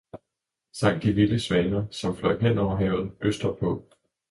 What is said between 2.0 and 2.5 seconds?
fløj